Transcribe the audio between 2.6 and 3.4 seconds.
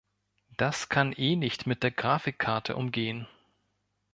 umgehen.